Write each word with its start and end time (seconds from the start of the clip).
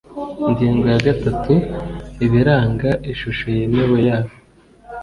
ingingo 0.49 0.85
ya 0.93 0.99
gatatu 1.07 1.53
ibiranga 2.25 2.89
ishusho 3.11 3.45
yemewe 3.57 3.97
yabo 4.07 4.33